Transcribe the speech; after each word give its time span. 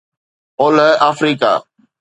اولهه 0.61 0.97
آفريڪا 1.09 1.51